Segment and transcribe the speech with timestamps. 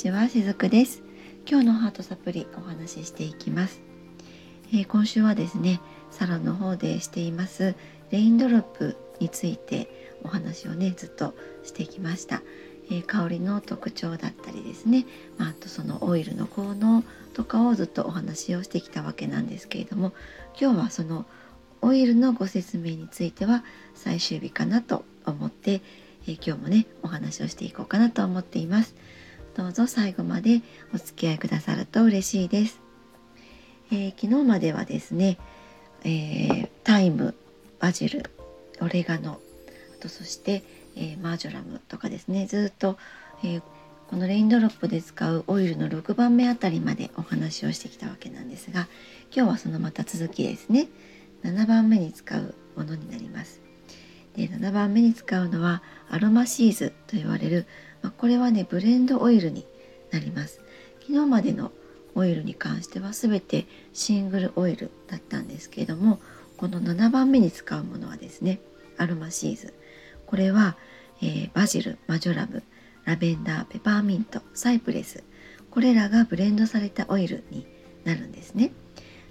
[0.00, 1.02] ちはしずくです。
[1.46, 3.82] 今日のハートサプリお話ししていきます、
[4.72, 5.78] えー、今週はですね
[6.10, 7.74] サロンの方でしています
[8.10, 12.40] レインドロップについてお話をねずっとしてきました、
[12.86, 15.04] えー、香りの特徴だったりですね、
[15.36, 17.04] まあ、あとそのオイルの効能
[17.34, 20.14] とかをずっとお話をしてきたわけなんですけれども
[20.58, 21.26] 今日はその
[21.82, 25.82] オイルのご説明については最終日かなと思って、
[26.26, 28.94] えー、今日もねお話をしていこうかなと思っています。
[29.56, 30.62] どうぞ最後まで
[30.94, 32.80] お付き合いくださると嬉しいです、
[33.90, 35.38] えー、昨日まではですね、
[36.04, 37.34] えー、タイム
[37.78, 38.30] バジル
[38.80, 39.40] オレガノ
[39.98, 40.62] あとそして、
[40.96, 42.96] えマージョラムとかですねずっと、
[43.44, 43.60] え
[44.08, 48.88] このレインドロップで使うオイルの6番目あたりまでお話をしてきたわけなんですが
[49.34, 50.88] 今日はそのまた続きですね。
[51.44, 53.60] 7番目に使うものになります。
[54.36, 57.66] で7番目に使うのはアロマシーズと言われる、
[58.02, 59.66] まあ、これはねブレンドオイルに
[60.10, 60.60] なります。
[61.00, 61.72] 昨日までの
[62.14, 66.20] オイルに関しては全てシングルオイルだったんですけれども
[66.56, 68.60] この7番目に使うものはですね
[68.98, 69.74] アロマシーズ。
[70.26, 70.76] これは、
[71.22, 72.62] えー、バジルマジョラム
[73.04, 75.24] ラベンダーペパーミントサイプレス。
[75.70, 77.66] これらがブレンドされたオイルに
[78.04, 78.72] なるんですね。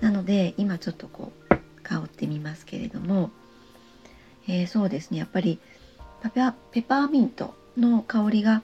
[0.00, 3.30] なので今ちょっとこう香ってみますけれども、
[4.48, 5.18] えー、そうですね。
[5.18, 5.58] やっぱり
[6.72, 8.62] ペパーミントの香りが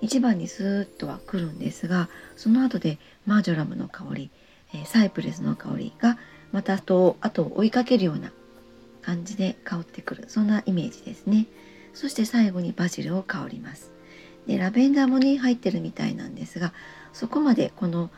[0.00, 4.30] 一番にスーッとはくるんですがその後でマージョラムの香り、
[4.74, 6.18] えー、サイプレスの香りが
[6.52, 8.32] またと後を追いかけるような
[9.02, 10.24] 感じで香ってくる。
[10.28, 11.46] そんなイメージですね。
[11.92, 13.92] そして最後にバジルを香ります。
[14.46, 16.72] でラベンダーもね入ってるみたいなんですが
[17.12, 18.10] そこまでこの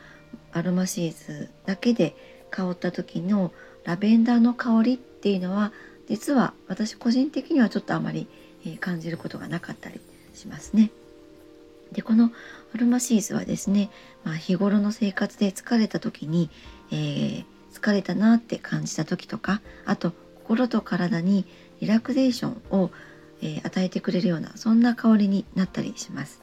[0.51, 2.15] アロマシーズだけで
[2.51, 3.51] 香った時の
[3.85, 5.71] ラベンダーの香りっていうのは
[6.07, 8.27] 実は私個人的にはちょっとあまり、
[8.65, 10.01] え感じることがなかったり
[10.33, 10.89] しますね。
[11.91, 12.31] でこの
[12.73, 13.89] アロマシーズはですね、
[14.23, 16.49] まあ、日頃の生活で疲れた時に、
[16.91, 20.11] えー、疲れたなって感じた時とかあと
[20.43, 21.45] 心と体に
[21.79, 22.91] リラクゼーションを、
[23.41, 26.41] えー、与えてくれるようなそんな香りになったりします。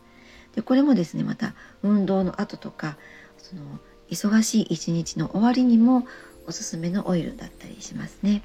[0.55, 2.97] でこれもですねまた運動の後とか
[3.38, 3.62] その
[4.09, 6.06] 忙しい一日の終わりにも
[6.47, 8.43] おすすめのオイルだったりしますね。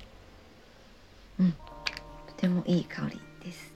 [2.39, 3.73] てもいい香りです。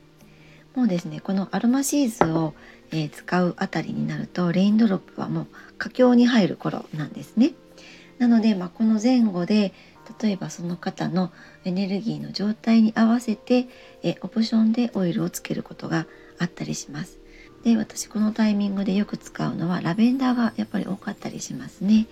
[0.76, 2.54] もうですねこのアロマシーズを、
[2.92, 5.48] えー、使うあたりになるとレインドロップはもう
[5.78, 7.54] 佳境に入る頃なんですね。
[8.18, 9.74] なので、まあ、この前後で
[10.22, 11.32] 例えばその方の
[11.66, 13.68] エネルギーの状態に合わせて
[14.02, 16.06] えオプションでオイルをつけることが
[16.40, 17.20] あったりします。
[17.64, 22.08] で私このタイミングでよく使うのはラベンダーがやっぱり多かったりしますね。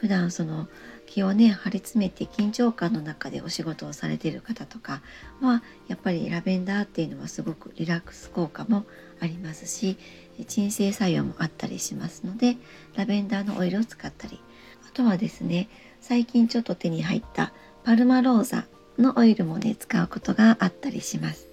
[0.00, 0.66] 普段その
[1.06, 5.02] 気をね張り詰めて緊張感の中でお仕事をされてる方とか
[5.42, 8.86] はやっぱりラベンダーっていうのはすごくリラックス効果も
[9.20, 9.98] ありますし
[10.46, 12.56] 鎮静作用もあったりしますので
[12.96, 14.40] ラベンダーのオイルを使ったり
[14.88, 15.68] あとはですね
[16.00, 17.52] 最近ちょっと手に入った
[17.84, 18.64] パルマローザ
[18.98, 21.46] のオイルもね使うことがあったりします。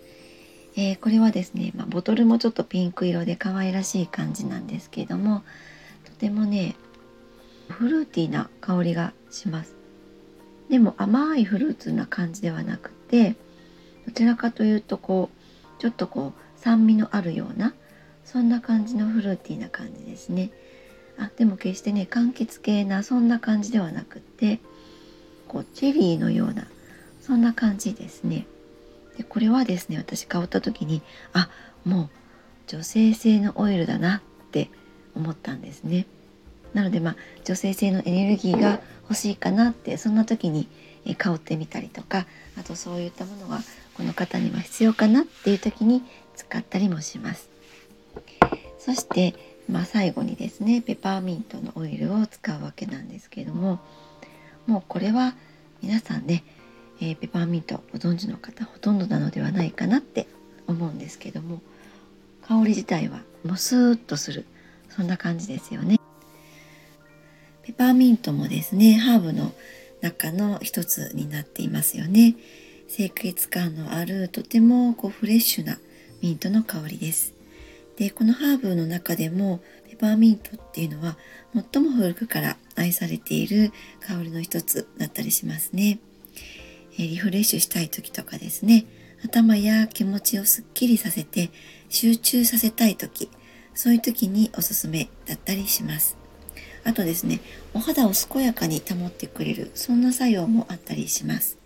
[0.76, 5.44] えー、これはですね、まあ、ボトルもちょっとピンク色で可愛らしい感じなんですけれども
[6.06, 6.76] とてもね
[7.70, 9.76] フルーティーな香りがします。
[10.70, 13.36] でも甘いフルーツな感じではなくて
[14.06, 17.74] どちらかというとこうちょっとこう酸味のあるような
[18.26, 20.52] そんな感じのフルーティーな感じですね。
[21.18, 24.60] あでも決してね柑橘系なそんな感じではなくって
[25.48, 26.68] こうチェリーのような
[27.22, 28.46] そんな感じですね。
[29.18, 31.02] でこれはですね私香った時に
[31.34, 31.50] あ
[31.86, 32.10] もう
[32.68, 34.70] 女性性のオイルだなって
[35.16, 36.06] 思ったんですね。
[36.74, 40.68] なのでまあ女性性のエネルギーが欲しいかなってそんな時に
[41.18, 42.26] 香ってみたりとか
[42.60, 43.60] あとそういったものが
[43.96, 46.04] この方には必要かなっていう時に
[46.36, 47.50] 使ったりもします。
[48.78, 49.34] そして、
[49.70, 53.80] まあ、最後にですねペパーミントのオイルを使うわけなんですけれども
[54.66, 55.36] もうこれは
[55.82, 56.44] 皆さんね、
[57.02, 60.28] えー、ペパーミントご存知の方ほとんどなのではないかなって
[60.68, 61.62] 思うんですけども
[62.48, 64.46] 香り自体はもうスーッとする
[64.90, 66.00] そんな感じですよね。
[67.78, 69.54] パーミントもですねハーブの
[70.02, 72.36] 中の一つになっていますよね。
[72.88, 75.78] 清潔感のあるとてもこうフレッシュな
[76.22, 77.34] ミントの香りです。
[77.98, 79.60] でこのハーブの中でも
[79.90, 81.18] ペパーミントっていうのは
[81.74, 86.00] 最も古くから愛されている香りの一つだったりしますね。
[87.00, 88.86] えリフレッシュしたい時とかですね。
[89.24, 91.50] 頭や気持ちをすっきりさせて
[91.90, 93.32] 集中させたい時
[93.74, 96.27] そういう時におすすめだったりします。
[96.88, 97.42] あとですね
[97.74, 101.58] お肌を健やかに保ってくれるそんな作用もあったりします、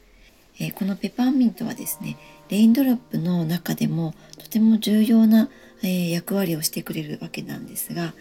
[0.60, 2.18] えー、このペパーミントはですね
[2.50, 5.50] レインドロップの中でもとても重要な、
[5.84, 8.14] えー、役割をしてくれるわけなんですが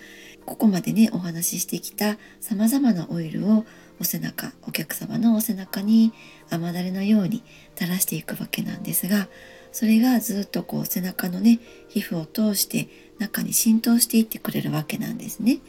[0.44, 3.64] ここまでねお話ししてきた様々なオイルを
[3.98, 6.12] お背中お客様のお背中に
[6.50, 7.42] 雨だれのように
[7.78, 9.28] 垂らしていくわけなんですが
[9.72, 12.88] それがずっとこう背中のね皮膚を通して
[13.18, 15.60] 中に浸透していってくれるわけなんですね。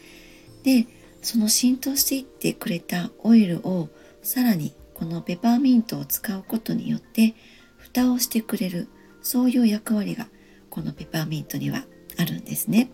[0.63, 0.87] で
[1.21, 3.89] その浸透していってくれたオイルを
[4.21, 7.35] さらにこのペパーミントを使うことによって
[7.77, 8.87] 蓋をしてくれる
[9.21, 10.27] そういう役割が
[10.69, 11.85] このペパーミントには
[12.17, 12.91] あるんですね。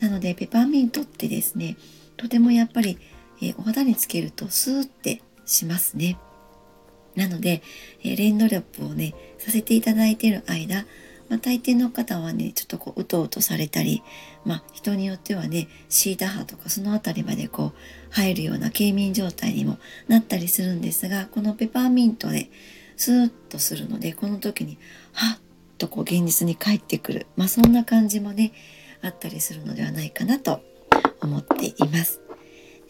[0.00, 1.76] なのでペパーミントってですね
[2.16, 2.98] とてもやっぱり、
[3.42, 6.18] え、お肌につけるとスーってしますね。
[7.14, 7.62] なので、
[8.02, 10.86] えー、レンドロップをねさせていただいている間、
[11.28, 14.02] まあ、大抵の方はねちょっとこううとうとされたり、
[14.44, 19.78] まあ、人によってはねシータ波とかその辺りまでこう入るような軽眠状態にも
[20.08, 22.50] なったりするんですがこのペパーミントで
[22.96, 24.78] スーッとするのでこの時に
[25.12, 25.38] はっ
[25.78, 28.52] とこう現実に帰ってくる、まあ、そんな感じもね
[29.02, 30.62] あったりするのではないかなと
[31.20, 32.20] 思っています。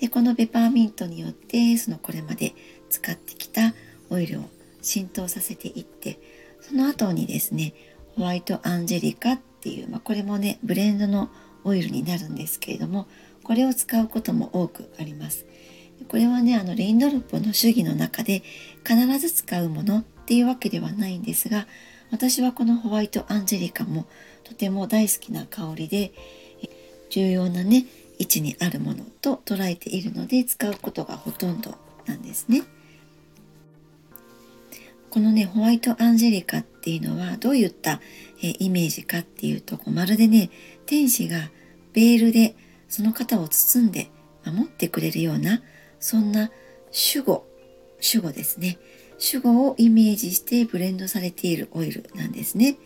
[0.01, 2.55] でこのペパーミントによってそのこれまで
[2.91, 3.75] 使ってきた
[4.11, 4.45] オイルを
[4.83, 6.21] 浸透させていって
[6.61, 7.73] その後にですね
[8.17, 11.31] ホワイトアンジェリカっていう、まあ、これもねブレンドの
[11.65, 13.07] オイルになるんですけれども
[13.43, 15.47] これを使うことも多くあります。
[16.09, 18.43] これはねあのレインドロップの主義の中で
[18.87, 21.67] 必ず使うものっていうわけではないんですが
[22.11, 24.07] 私はこのホワイトアンジェリカも
[24.45, 26.13] とても大好きな香りで
[27.09, 27.87] 重要なね
[28.19, 31.75] 位置にあるものと捉えているので使うことがほとんど
[32.05, 32.63] なんですね。
[35.17, 38.03] このねホワイトアンジェリカっていうのはどういった
[38.43, 40.51] えイメージかっていうとこうまるでね
[40.85, 41.39] 天使が
[41.95, 42.55] ベールで
[42.91, 44.11] その方を包んで
[44.45, 45.63] 守ってくれるような
[46.01, 46.51] そんな
[47.15, 47.47] 守護
[48.13, 48.79] 守護ですね
[49.17, 52.77] 主語をイメージしてブレンドされているオイルなんですね。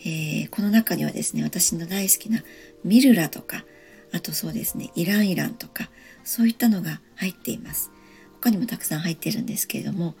[0.00, 2.42] えー、この中にはですね、私の大好きな
[2.84, 3.64] ミルラとか、
[4.12, 5.88] あとそうですね、イランイランとか、
[6.24, 7.90] そういったのが入っています。
[8.34, 10.14] 他にもたくさん入ってるんですけれども、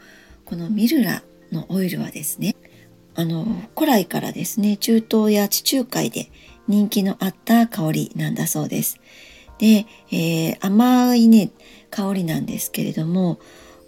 [0.46, 1.22] このミルラ
[1.52, 2.56] のオイルはですね、
[3.14, 3.46] あの、
[3.76, 6.30] 古来からですね、中東や地中海で
[6.66, 8.98] 人気のあった香りなんだそうです。
[9.58, 11.50] で、えー、甘いね、
[11.90, 13.38] 香りなんですけれども、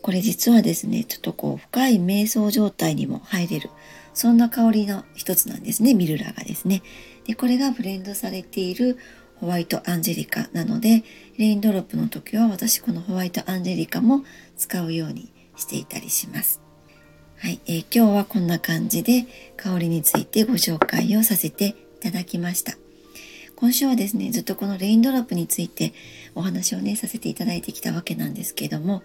[0.02, 3.70] これ実はですね、ちょっとこう深い瞑想状態にも入れる、
[4.12, 6.82] そんな香りの一つなんですね、ミルラがですね。
[7.26, 8.98] で、これがブレンドされている
[9.36, 11.04] ホワイトアンジェリカなので、
[11.38, 14.24] レインドロップの時は私このホワイトアンジェリカも
[14.56, 16.63] 使うようにしていたりします。
[17.38, 19.26] はい、えー、今日はこんな感じで
[19.56, 22.74] 香りについてご紹介をさせていただきました。
[23.56, 25.92] 今週はですね、ずっとこのレインドロップについて
[26.34, 29.02] お話をね、させていただいてきたわけなんですけども、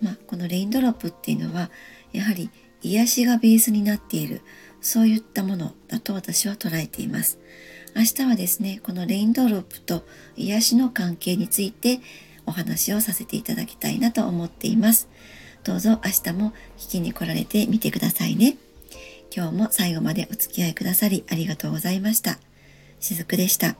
[0.00, 1.70] まあ、このレインドロップっていうのは
[2.12, 2.50] やはり
[2.82, 4.42] 癒しがベースになっている
[4.80, 7.38] そういったものだと私は捉えています
[7.96, 10.04] 明日はですねこのレインドロップと
[10.36, 12.00] 癒しの関係について
[12.44, 15.08] お話をさせていただきたいなと思っています
[15.64, 18.56] どうぞ明日も聞きに来られてみてくださいね
[19.34, 22.38] 今日も最後までお付き合いくださりありがとうございました
[23.00, 23.76] しずくでした。